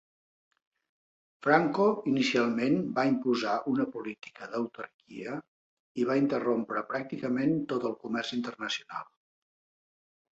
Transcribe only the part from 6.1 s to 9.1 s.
va interrompre pràcticament tot el comerç internacional.